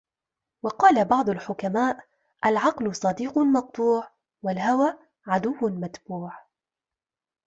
وَقَالَ 0.63 1.05
بَعْضُ 1.05 1.29
الْحُكَمَاءِ 1.29 2.05
الْعَقْلُ 2.45 2.95
صَدِيقٌ 2.95 3.37
مَقْطُوعٌ، 3.37 4.11
وَالْهَوَى 4.43 4.93
عَدُوٌّ 5.27 5.55
مَتْبُوعٌ 5.61 6.45